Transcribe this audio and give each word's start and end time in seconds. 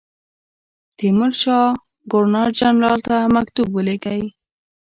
تیمورشاه 0.97 1.69
ګورنر 2.11 2.49
جنرال 2.59 2.99
ته 3.07 3.17
مکتوب 3.35 3.67
ولېږی. 3.73 4.23